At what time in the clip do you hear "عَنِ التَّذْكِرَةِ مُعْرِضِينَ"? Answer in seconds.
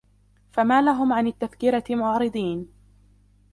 1.13-2.67